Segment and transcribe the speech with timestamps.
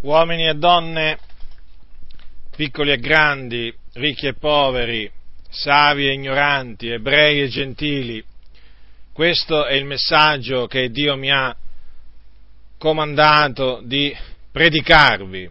[0.00, 1.18] uomini e donne,
[2.54, 5.10] piccoli e grandi, ricchi e poveri,
[5.48, 8.24] savi e ignoranti, ebrei e gentili,
[9.12, 11.56] questo è il messaggio che Dio mi ha
[12.78, 14.16] comandato di
[14.52, 15.50] predicarvi.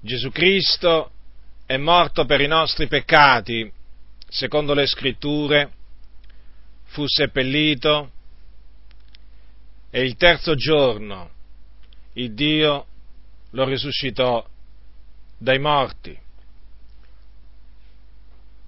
[0.00, 1.10] Gesù Cristo
[1.66, 3.70] è morto per i nostri peccati,
[4.28, 5.72] secondo le scritture,
[6.84, 8.12] fu seppellito
[9.90, 11.38] e il terzo giorno
[12.14, 12.86] il Dio
[13.50, 14.46] lo risuscitò
[15.38, 16.18] dai morti.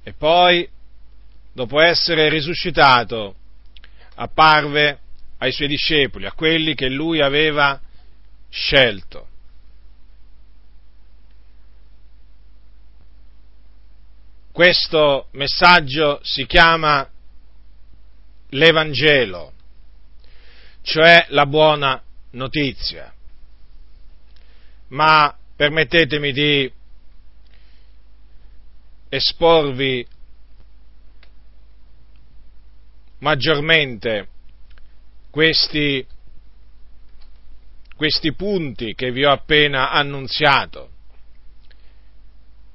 [0.05, 0.69] E poi,
[1.53, 3.37] dopo essere risuscitato,
[4.15, 4.99] apparve
[5.39, 7.81] ai suoi discepoli, a quelli che lui aveva
[8.49, 9.29] scelto.
[14.53, 17.09] Questo messaggio si chiama
[18.51, 19.53] l'Evangelo,
[20.83, 23.13] cioè la buona notizia
[24.93, 26.73] ma permettetemi di
[29.09, 30.07] esporvi
[33.19, 34.29] maggiormente
[35.31, 36.07] questi,
[37.97, 40.91] questi punti che vi ho appena annunziato.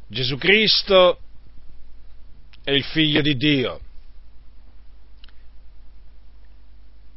[0.07, 1.19] Gesù Cristo
[2.63, 3.79] è il figlio di Dio.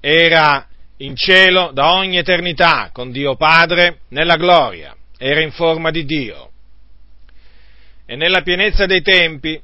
[0.00, 0.69] Era
[1.00, 6.50] in cielo da ogni eternità con Dio Padre nella gloria, era in forma di Dio.
[8.04, 9.60] E nella pienezza dei tempi,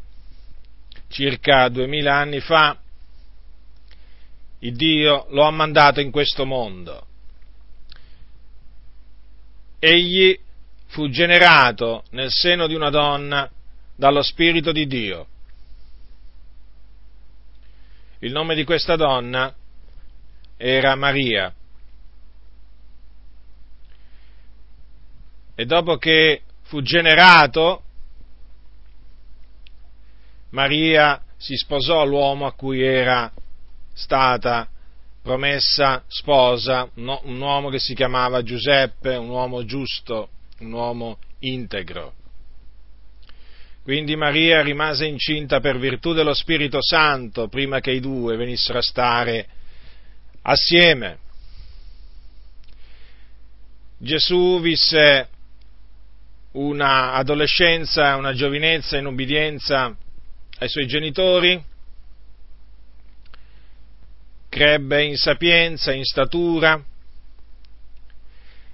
[1.08, 2.78] circa duemila anni fa,
[4.60, 7.06] il Dio lo ha mandato in questo mondo.
[9.78, 10.38] Egli
[10.86, 13.50] fu generato nel seno di una donna
[13.94, 15.26] dallo Spirito di Dio.
[18.20, 19.54] Il nome di questa donna
[20.56, 21.52] era Maria.
[25.54, 27.82] E dopo che fu generato,
[30.50, 33.32] Maria si sposò l'uomo a cui era
[33.94, 34.68] stata
[35.22, 40.28] promessa sposa, un uomo che si chiamava Giuseppe, un uomo giusto,
[40.60, 42.14] un uomo integro.
[43.82, 48.82] Quindi Maria rimase incinta per virtù dello Spirito Santo prima che i due venissero a
[48.82, 49.48] stare
[50.48, 51.18] assieme.
[53.98, 55.28] Gesù visse
[56.52, 59.94] una adolescenza, una giovinezza in ubbidienza
[60.58, 61.62] ai suoi genitori,
[64.48, 66.82] crebbe in sapienza, in statura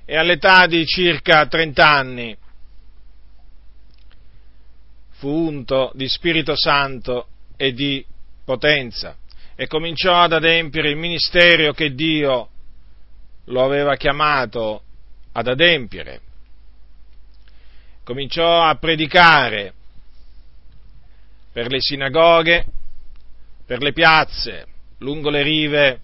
[0.05, 2.37] e all'età di circa 30 anni
[5.13, 8.05] fu unto di Spirito Santo e di
[8.45, 9.17] potenza
[9.63, 12.49] e cominciò ad adempiere il ministero che Dio
[13.45, 14.83] lo aveva chiamato
[15.31, 16.21] ad adempiere.
[18.03, 19.73] Cominciò a predicare
[21.53, 22.65] per le sinagoghe,
[23.65, 24.67] per le piazze,
[24.99, 26.01] lungo le rive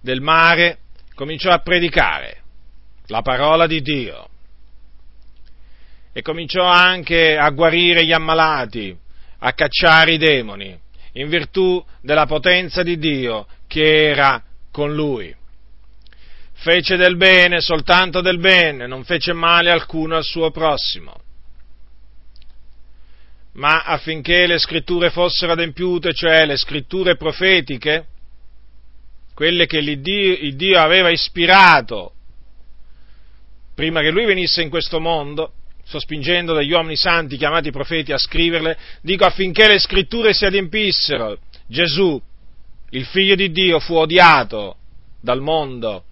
[0.00, 0.78] del mare,
[1.14, 2.38] cominciò a predicare
[3.08, 4.28] la parola di Dio
[6.10, 8.96] e cominciò anche a guarire gli ammalati,
[9.40, 10.84] a cacciare i demoni
[11.16, 15.34] in virtù della potenza di Dio che era con lui.
[16.52, 21.20] Fece del bene, soltanto del bene, non fece male alcuno al suo prossimo.
[23.52, 28.06] Ma affinché le scritture fossero adempiute, cioè le scritture profetiche,
[29.34, 30.00] quelle che il
[30.56, 32.12] Dio, aveva ispirato
[33.74, 35.52] prima che lui venisse in questo mondo,
[35.86, 41.38] sospingendo dagli uomini santi chiamati profeti a scriverle, dico affinché le scritture si adempissero.
[41.68, 42.20] Gesù,
[42.90, 44.76] il figlio di Dio, fu odiato
[45.20, 46.04] dal mondo,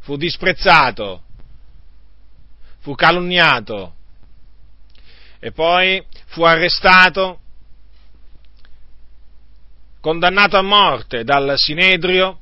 [0.00, 1.22] fu disprezzato,
[2.80, 3.94] fu calunniato
[5.38, 7.40] e poi fu arrestato,
[10.00, 12.40] condannato a morte dal Sinedrio,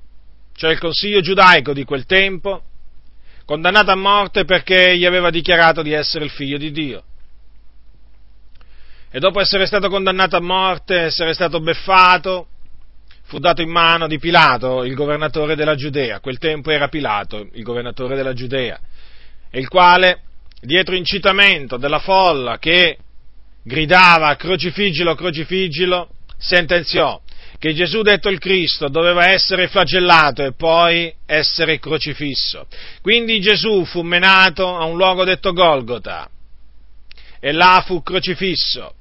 [0.54, 2.62] cioè il consiglio giudaico di quel tempo,
[3.44, 7.02] condannato a morte perché gli aveva dichiarato di essere il figlio di Dio.
[9.10, 12.48] E dopo essere stato condannato a morte, essere stato beffato,
[13.22, 16.20] fu dato in mano di Pilato, il governatore della Giudea.
[16.20, 18.78] Quel tempo era Pilato, il governatore della Giudea,
[19.52, 20.22] il quale,
[20.60, 22.98] dietro incitamento della folla che
[23.62, 27.20] gridava crocifiggilo, crocifiggilo, sentenziò
[27.58, 32.66] che Gesù, detto il Cristo, doveva essere flagellato e poi essere crocifisso.
[33.00, 36.28] Quindi Gesù fu menato a un luogo detto Golgota
[37.40, 38.94] e là fu crocifisso,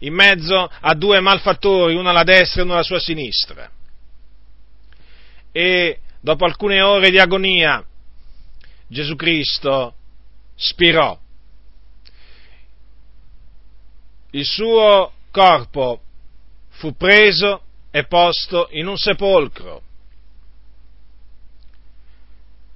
[0.00, 3.70] in mezzo a due malfattori, uno alla destra e uno alla sua sinistra.
[5.50, 7.84] E dopo alcune ore di agonia
[8.86, 9.94] Gesù Cristo
[10.54, 11.18] spirò.
[14.32, 16.00] Il suo corpo
[16.70, 19.82] fu preso e posto in un sepolcro.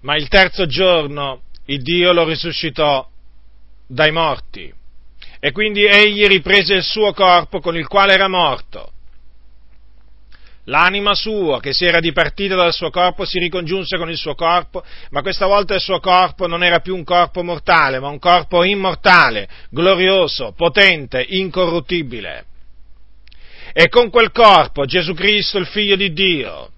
[0.01, 3.09] Ma il terzo giorno il Dio lo risuscitò
[3.87, 4.73] dai morti
[5.39, 8.93] e quindi egli riprese il suo corpo con il quale era morto.
[10.67, 14.85] L'anima sua, che si era dipartita dal suo corpo, si ricongiunse con il suo corpo,
[15.11, 18.63] ma questa volta il suo corpo non era più un corpo mortale, ma un corpo
[18.63, 22.45] immortale, glorioso, potente, incorruttibile.
[23.73, 26.71] E con quel corpo Gesù Cristo, il figlio di Dio,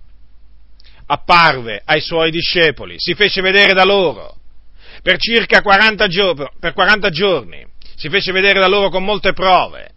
[1.06, 4.37] apparve ai suoi discepoli, si fece vedere da loro
[5.02, 9.91] per circa 40, gio- per 40 giorni, si fece vedere da loro con molte prove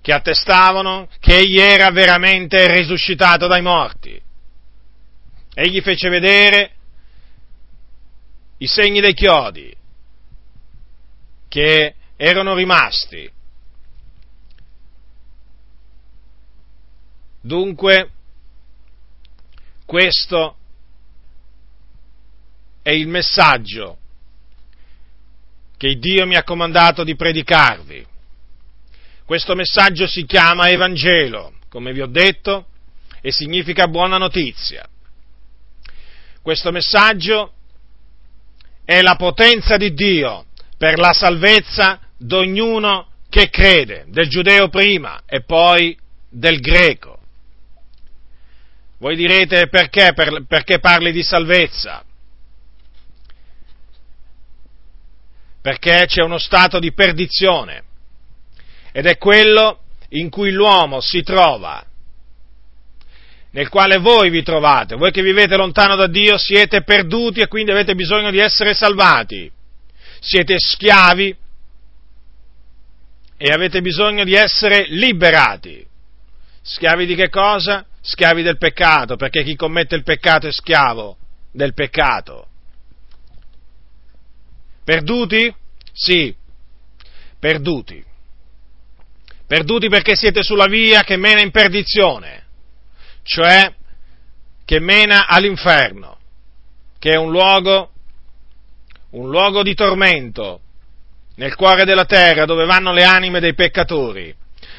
[0.00, 4.18] che attestavano che egli era veramente risuscitato dai morti.
[5.52, 6.70] Egli fece vedere
[8.58, 9.74] i segni dei chiodi
[11.48, 13.28] che erano rimasti
[17.46, 18.10] Dunque,
[19.84, 20.56] questo
[22.82, 23.98] è il messaggio
[25.76, 28.04] che Dio mi ha comandato di predicarvi.
[29.24, 32.66] Questo messaggio si chiama Evangelo, come vi ho detto,
[33.20, 34.84] e significa buona notizia.
[36.42, 37.52] Questo messaggio
[38.84, 40.46] è la potenza di Dio
[40.76, 45.96] per la salvezza di ognuno che crede, del giudeo prima e poi
[46.28, 47.15] del greco.
[49.06, 50.14] Voi direte perché?
[50.14, 52.04] Per, perché parli di salvezza?
[55.62, 57.84] Perché c'è uno stato di perdizione
[58.90, 61.86] ed è quello in cui l'uomo si trova,
[63.50, 67.70] nel quale voi vi trovate, voi che vivete lontano da Dio siete perduti e quindi
[67.70, 69.48] avete bisogno di essere salvati,
[70.18, 71.36] siete schiavi
[73.36, 75.86] e avete bisogno di essere liberati.
[76.60, 77.86] Schiavi di che cosa?
[78.06, 81.16] Schiavi del peccato, perché chi commette il peccato è schiavo
[81.50, 82.46] del peccato.
[84.84, 85.52] Perduti?
[85.92, 86.34] Sì,
[87.40, 88.04] perduti.
[89.44, 92.44] Perduti perché siete sulla via che mena in perdizione,
[93.22, 93.74] cioè
[94.64, 96.18] che mena all'inferno,
[97.00, 97.90] che è un luogo,
[99.10, 100.60] un luogo di tormento
[101.36, 104.34] nel cuore della terra dove vanno le anime dei peccatori,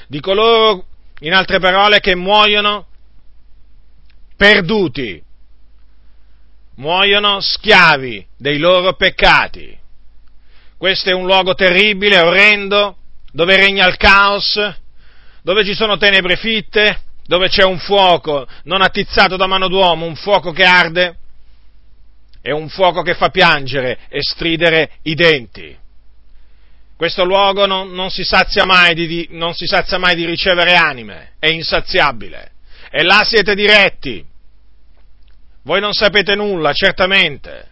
[0.07, 0.85] di coloro,
[1.19, 2.87] in altre parole, che muoiono
[4.37, 5.21] perduti,
[6.75, 9.75] muoiono schiavi dei loro peccati.
[10.77, 12.97] Questo è un luogo terribile, orrendo,
[13.31, 14.59] dove regna il caos,
[15.41, 20.15] dove ci sono tenebre fitte, dove c'è un fuoco non attizzato da mano d'uomo, un
[20.15, 21.17] fuoco che arde,
[22.41, 25.75] è un fuoco che fa piangere e stridere i denti.
[26.95, 28.23] Questo luogo non, non, si
[28.93, 32.51] di, non si sazia mai di ricevere anime, è insaziabile
[32.97, 34.25] e là siete diretti.
[35.61, 37.69] Voi non sapete nulla, certamente.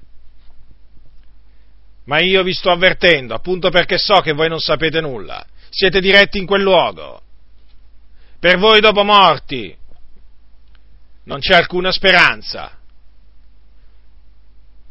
[2.03, 5.43] Ma io vi sto avvertendo, appunto perché so che voi non sapete nulla.
[5.71, 7.23] Siete diretti in quel luogo.
[8.39, 9.75] Per voi dopo morti
[11.23, 12.77] non c'è alcuna speranza.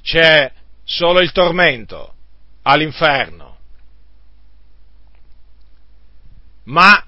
[0.03, 0.51] C'è
[0.83, 2.13] solo il tormento
[2.63, 3.59] all'inferno.
[6.65, 7.07] Ma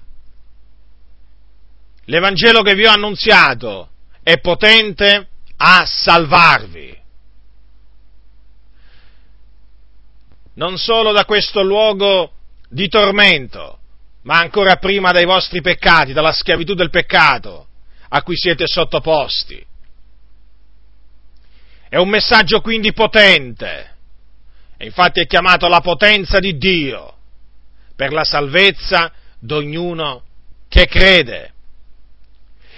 [2.07, 3.89] l'Evangelo che vi ho annunziato
[4.23, 6.95] è potente a salvarvi.
[10.55, 12.33] Non solo da questo luogo
[12.69, 13.79] di tormento,
[14.23, 17.67] ma ancora prima dai vostri peccati, dalla schiavitù del peccato
[18.09, 19.65] a cui siete sottoposti.
[21.89, 23.95] È un messaggio quindi potente,
[24.77, 27.15] e infatti è chiamato la potenza di Dio
[27.95, 30.23] per la salvezza di ognuno
[30.67, 31.53] che crede.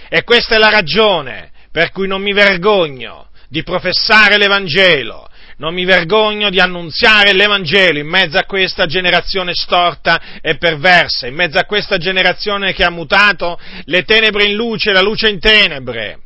[0.09, 5.85] E questa è la ragione per cui non mi vergogno di professare l'Evangelo, non mi
[5.85, 11.65] vergogno di annunziare l'Evangelo in mezzo a questa generazione storta e perversa, in mezzo a
[11.65, 16.19] questa generazione che ha mutato le tenebre in luce, la luce in tenebre,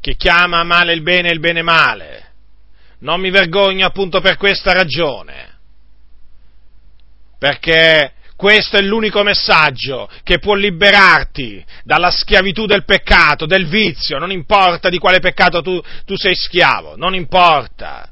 [0.00, 2.28] che chiama male il bene e il bene male.
[3.00, 5.58] Non mi vergogno appunto per questa ragione,
[7.38, 14.32] perché questo è l'unico messaggio che può liberarti dalla schiavitù del peccato, del vizio, non
[14.32, 18.08] importa di quale peccato tu, tu sei schiavo, non importa.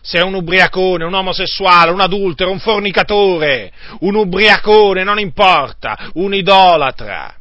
[0.00, 3.70] Se è un ubriacone, un omosessuale, un adultero, un fornicatore,
[4.00, 7.34] un ubriacone, non importa, un idolatra.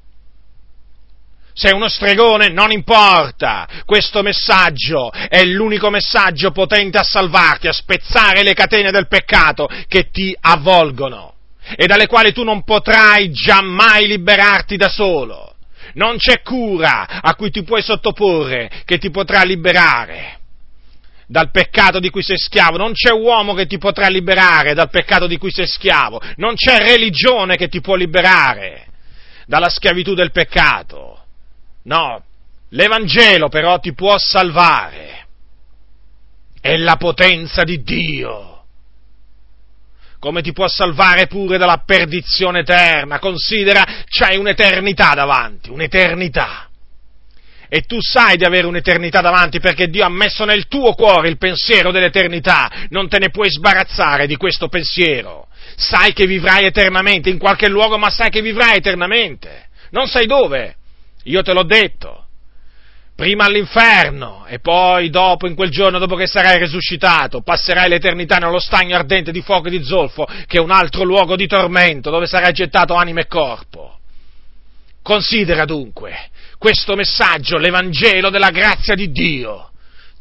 [1.53, 3.65] sei uno stregone, non importa.
[3.85, 10.09] Questo messaggio è l'unico messaggio potente a salvarti, a spezzare le catene del peccato che
[10.09, 11.32] ti avvolgono
[11.75, 15.55] e dalle quali tu non potrai giammai liberarti da solo.
[15.95, 20.39] Non c'è cura a cui ti puoi sottoporre che ti potrà liberare
[21.27, 25.25] dal peccato di cui sei schiavo, non c'è uomo che ti potrà liberare dal peccato
[25.25, 28.85] di cui sei schiavo, non c'è religione che ti può liberare
[29.45, 31.25] dalla schiavitù del peccato.
[31.83, 32.23] No,
[32.69, 35.25] l'Evangelo però ti può salvare.
[36.59, 38.52] È la potenza di Dio.
[40.23, 43.19] Come ti può salvare pure dalla perdizione eterna?
[43.19, 46.69] Considera, c'hai un'eternità davanti, un'eternità
[47.67, 51.37] e tu sai di avere un'eternità davanti perché Dio ha messo nel tuo cuore il
[51.37, 55.47] pensiero dell'eternità, non te ne puoi sbarazzare di questo pensiero.
[55.75, 59.67] Sai che vivrai eternamente in qualche luogo, ma sai che vivrai eternamente.
[59.89, 60.77] Non sai dove.
[61.23, 62.22] Io te l'ho detto.
[63.15, 68.59] Prima all'inferno e poi dopo, in quel giorno, dopo che sarai risuscitato, passerai l'eternità nello
[68.59, 72.25] stagno ardente di fuoco e di zolfo, che è un altro luogo di tormento, dove
[72.25, 73.99] sarai gettato anima e corpo.
[75.03, 79.71] Considera dunque questo messaggio, l'Evangelo della grazia di Dio,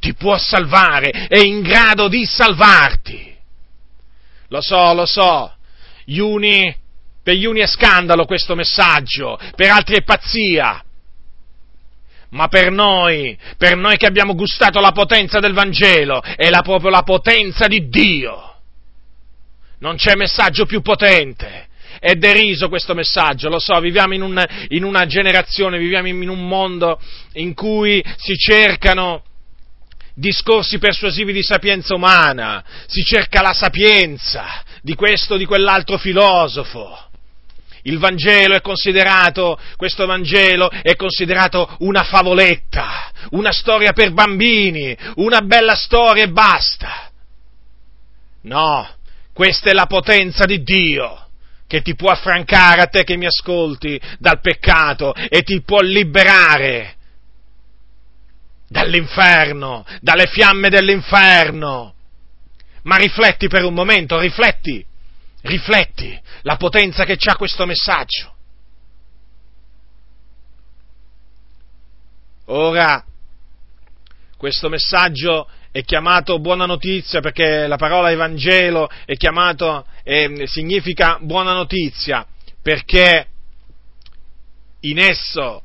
[0.00, 3.32] ti può salvare, è in grado di salvarti.
[4.48, 5.54] Lo so, lo so,
[6.04, 6.76] gli uni,
[7.22, 10.84] per gli uni è scandalo questo messaggio, per altri è pazzia.
[12.32, 16.90] Ma per noi, per noi che abbiamo gustato la potenza del Vangelo, è la, proprio
[16.90, 18.54] la potenza di Dio.
[19.80, 24.82] Non c'è messaggio più potente, è deriso questo messaggio, lo so, viviamo in, un, in
[24.82, 27.00] una generazione, viviamo in, un mondo
[27.34, 29.24] in cui si cercano
[30.14, 37.10] discorsi persuasivi di sapienza umana, si cerca la sapienza di questo o di quell'altro filosofo.
[37.82, 45.40] Il Vangelo è considerato, questo Vangelo è considerato una favoletta, una storia per bambini, una
[45.40, 47.10] bella storia e basta.
[48.42, 48.88] No,
[49.32, 51.26] questa è la potenza di Dio
[51.66, 56.96] che ti può affrancare a te che mi ascolti dal peccato e ti può liberare
[58.68, 61.94] dall'inferno, dalle fiamme dell'inferno.
[62.82, 64.84] Ma rifletti per un momento, rifletti,
[65.42, 68.34] rifletti la potenza che ha questo messaggio.
[72.46, 73.04] Ora,
[74.36, 81.52] questo messaggio è chiamato buona notizia perché la parola Evangelo è chiamato, eh, significa buona
[81.52, 82.26] notizia
[82.60, 83.26] perché
[84.80, 85.62] in esso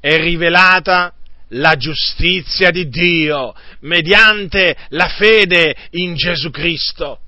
[0.00, 1.12] è rivelata
[1.48, 7.20] la giustizia di Dio mediante la fede in Gesù Cristo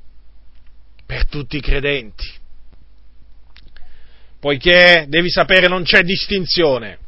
[1.07, 2.27] per tutti i credenti.
[4.41, 6.99] Poiché devi sapere non c'è distinzione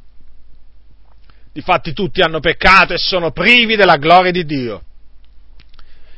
[1.59, 4.81] Difatti tutti hanno peccato e sono privi della gloria di Dio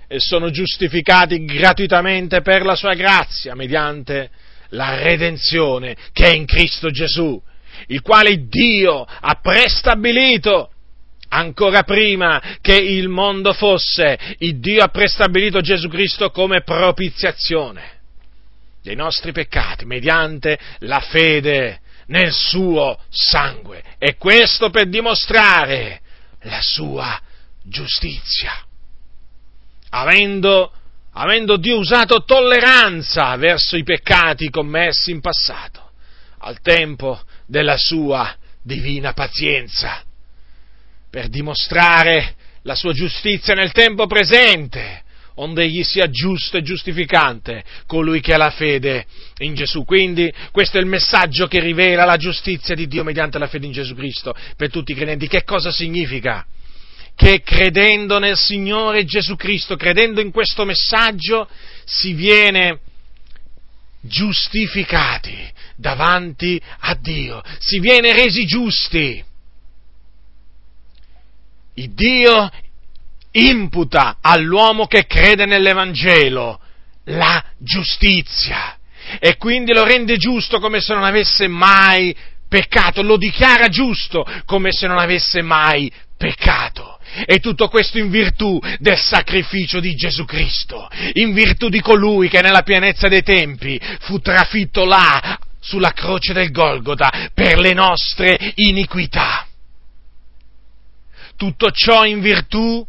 [0.07, 4.29] e sono giustificati gratuitamente per la sua grazia mediante
[4.71, 7.41] la redenzione che è in Cristo Gesù,
[7.87, 10.73] il quale Dio ha prestabilito
[11.31, 17.99] ancora prima che il mondo fosse, il Dio ha prestabilito Gesù Cristo come propiziazione
[18.83, 23.83] dei nostri peccati mediante la fede nel suo sangue.
[23.99, 26.01] E questo per dimostrare
[26.43, 27.21] la sua
[27.63, 28.53] giustizia.
[29.91, 30.73] Avendo,
[31.13, 35.91] avendo Dio usato tolleranza verso i peccati commessi in passato,
[36.39, 40.03] al tempo della sua divina pazienza,
[41.11, 45.03] per dimostrare la sua giustizia nel tempo presente,
[45.37, 49.07] onde egli sia giusto e giustificante colui che ha la fede
[49.39, 49.85] in Gesù.
[49.85, 53.73] Quindi questo è il messaggio che rivela la giustizia di Dio mediante la fede in
[53.73, 55.29] Gesù Cristo per tutti i credenti.
[55.29, 56.47] Che cosa significa?
[57.15, 61.49] Che credendo nel Signore Gesù Cristo, credendo in questo messaggio,
[61.85, 62.81] si viene
[64.03, 65.37] giustificati
[65.77, 69.25] davanti a Dio, si viene resi giusti.
[71.81, 72.51] Il Dio
[73.31, 76.61] imputa all'uomo che crede nell'Evangelo
[77.05, 78.77] la giustizia
[79.19, 82.15] e quindi lo rende giusto come se non avesse mai
[82.47, 86.99] peccato, lo dichiara giusto come se non avesse mai peccato.
[87.25, 92.43] E tutto questo in virtù del sacrificio di Gesù Cristo, in virtù di colui che
[92.43, 99.40] nella pienezza dei tempi fu trafitto là sulla croce del Golgota per le nostre iniquità.
[101.41, 102.87] Tutto ciò in virtù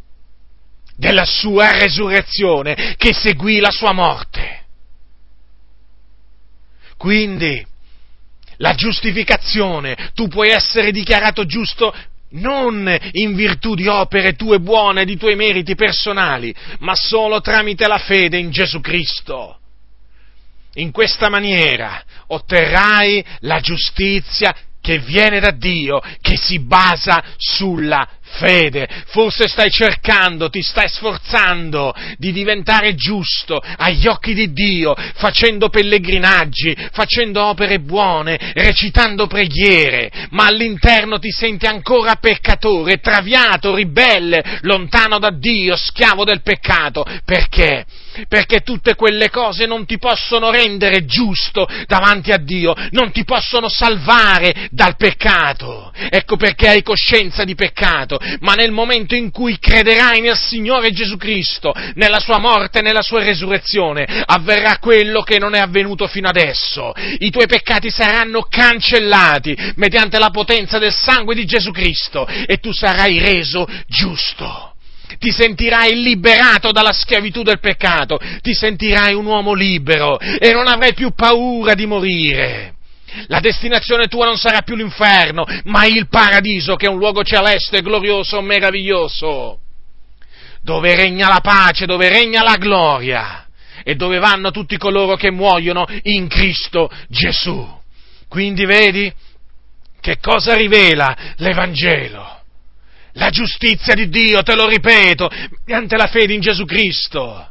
[0.97, 4.65] della sua resurrezione che seguì la sua morte.
[6.97, 7.65] Quindi
[8.57, 11.95] la giustificazione, tu puoi essere dichiarato giusto
[12.31, 17.99] non in virtù di opere tue buone, di tuoi meriti personali, ma solo tramite la
[17.99, 19.59] fede in Gesù Cristo.
[20.73, 28.87] In questa maniera otterrai la giustizia che viene da Dio, che si basa sulla fede.
[29.07, 36.75] Forse stai cercando, ti stai sforzando di diventare giusto agli occhi di Dio, facendo pellegrinaggi,
[36.91, 45.31] facendo opere buone, recitando preghiere, ma all'interno ti senti ancora peccatore, traviato, ribelle, lontano da
[45.31, 47.05] Dio, schiavo del peccato.
[47.25, 47.85] Perché?
[48.27, 53.69] Perché tutte quelle cose non ti possono rendere giusto davanti a Dio, non ti possono
[53.69, 55.91] salvare dal peccato.
[56.09, 61.17] Ecco perché hai coscienza di peccato ma nel momento in cui crederai nel Signore Gesù
[61.17, 66.27] Cristo, nella sua morte e nella sua resurrezione, avverrà quello che non è avvenuto fino
[66.27, 66.93] adesso.
[67.19, 72.71] I tuoi peccati saranno cancellati mediante la potenza del sangue di Gesù Cristo e tu
[72.71, 74.70] sarai reso giusto
[75.19, 80.93] ti sentirai liberato dalla schiavitù del peccato, ti sentirai un uomo libero e non avrai
[80.93, 82.75] più paura di morire.
[83.27, 87.81] La destinazione tua non sarà più l'inferno, ma il paradiso, che è un luogo celeste,
[87.81, 89.59] glorioso, meraviglioso,
[90.61, 93.47] dove regna la pace, dove regna la gloria
[93.83, 97.79] e dove vanno tutti coloro che muoiono in Cristo Gesù.
[98.27, 99.11] Quindi vedi
[99.99, 102.40] che cosa rivela l'Evangelo?
[103.13, 105.29] La giustizia di Dio, te lo ripeto,
[105.65, 107.45] mediante la fede in Gesù Cristo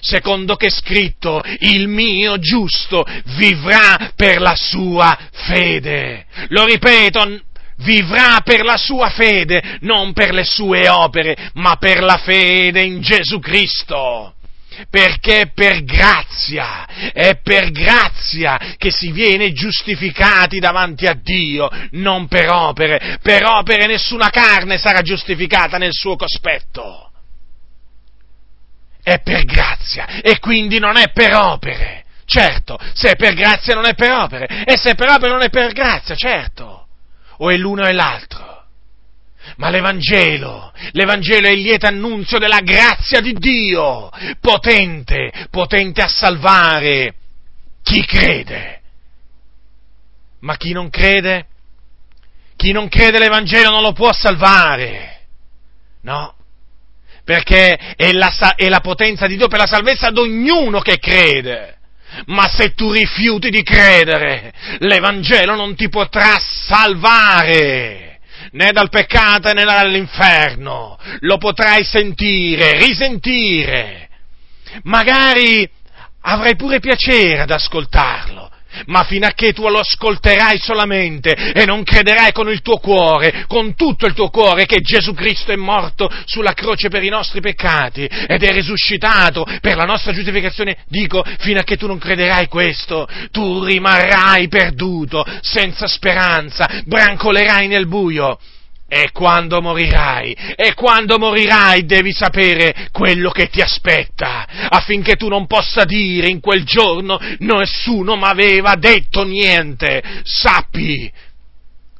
[0.00, 3.04] secondo che è scritto, il mio giusto
[3.36, 6.26] vivrà per la sua fede.
[6.48, 7.40] Lo ripeto,
[7.78, 13.00] vivrà per la sua fede, non per le sue opere, ma per la fede in
[13.00, 14.35] Gesù Cristo.
[14.90, 22.28] Perché è per grazia, è per grazia che si viene giustificati davanti a Dio, non
[22.28, 23.18] per opere.
[23.22, 27.06] Per opere nessuna carne sarà giustificata nel suo cospetto
[29.06, 32.02] è per grazia e quindi non è per opere.
[32.24, 35.42] Certo, se è per grazia non è per opere e se è per opere non
[35.42, 36.88] è per grazia, certo.
[37.38, 38.35] O è l'uno o è l'altro.
[39.56, 47.14] Ma l'Evangelo, l'Evangelo è il lieto annunzio della grazia di Dio, potente, potente a salvare
[47.82, 48.80] chi crede.
[50.40, 51.46] Ma chi non crede?
[52.56, 55.20] Chi non crede l'Evangelo non lo può salvare.
[56.02, 56.34] No,
[57.24, 61.78] perché è la, è la potenza di Dio per la salvezza ad ognuno che crede.
[62.26, 68.15] Ma se tu rifiuti di credere, l'Evangelo non ti potrà salvare
[68.52, 70.98] né dal peccato né dall'inferno.
[71.20, 74.08] Lo potrai sentire, risentire.
[74.82, 75.68] Magari
[76.22, 78.50] avrai pure piacere ad ascoltarlo,
[78.86, 83.44] ma fino a che tu lo ascolterai solamente e non crederai con il tuo cuore,
[83.46, 87.40] con tutto il tuo cuore, che Gesù Cristo è morto sulla croce per i nostri
[87.40, 92.48] peccati ed è risuscitato per la nostra giustificazione, dico, fino a che tu non crederai
[92.48, 98.38] questo, tu rimarrai perduto, senza speranza, brancolerai nel buio
[98.88, 105.46] e quando morirai, e quando morirai devi sapere quello che ti aspetta, affinché tu non
[105.46, 110.02] possa dire in quel giorno nessuno mi aveva detto niente.
[110.22, 111.10] Sappi,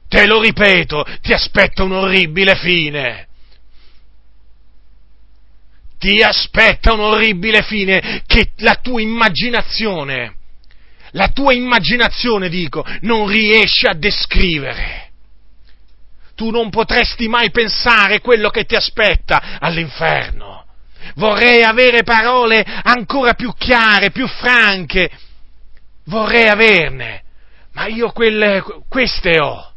[0.09, 3.27] te lo ripeto, ti aspetta un orribile fine.
[5.99, 10.37] Ti aspetta un orribile fine che la tua immaginazione,
[11.13, 15.06] la tua immaginazione dico, non riesce a descrivere
[16.37, 20.65] tu non potresti mai pensare quello che ti aspetta all'inferno.
[21.15, 25.11] Vorrei avere parole ancora più chiare, più franche.
[26.05, 27.23] Vorrei averne,
[27.73, 29.73] ma io quelle, queste ho.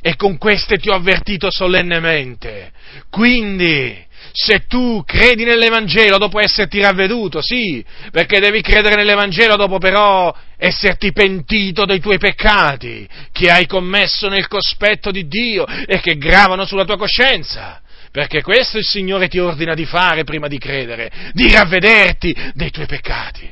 [0.00, 2.72] E con queste ti ho avvertito solennemente.
[3.10, 4.04] Quindi,
[4.36, 11.12] se tu credi nell'Evangelo dopo esserti ravveduto, sì, perché devi credere nell'Evangelo dopo però esserti
[11.12, 16.84] pentito dei tuoi peccati che hai commesso nel cospetto di Dio e che gravano sulla
[16.84, 17.80] tua coscienza.
[18.10, 22.86] Perché questo il Signore ti ordina di fare prima di credere, di ravvederti dei tuoi
[22.86, 23.48] peccati.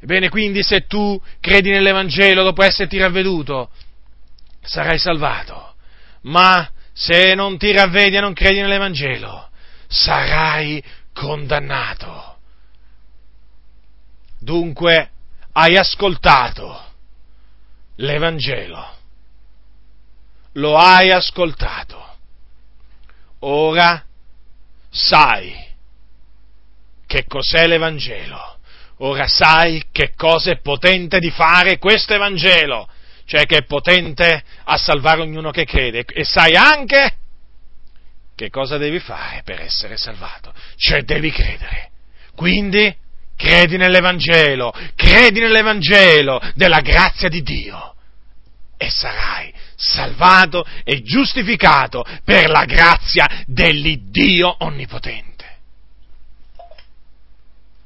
[0.00, 3.70] Ebbene, quindi, se tu credi nell'Evangelo dopo esserti ravveduto,
[4.62, 5.74] sarai salvato.
[6.22, 9.49] Ma se non ti ravvedi e non credi nell'Evangelo,
[9.90, 12.38] sarai condannato.
[14.38, 15.10] Dunque
[15.52, 16.84] hai ascoltato
[17.96, 18.96] l'Evangelo,
[20.52, 22.16] lo hai ascoltato,
[23.40, 24.02] ora
[24.88, 25.68] sai
[27.06, 28.58] che cos'è l'Evangelo,
[28.98, 32.88] ora sai che cosa è potente di fare questo Evangelo,
[33.26, 37.16] cioè che è potente a salvare ognuno che crede, e sai anche
[38.40, 41.90] che cosa devi fare per essere salvato, cioè devi credere.
[42.34, 42.90] Quindi
[43.36, 47.94] credi nell'Evangelo, credi nell'Evangelo della grazia di Dio
[48.78, 55.29] e sarai salvato e giustificato per la grazia dell'Iddio Onnipotente.